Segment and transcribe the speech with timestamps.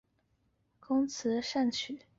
[0.79, 1.99] 工词善曲。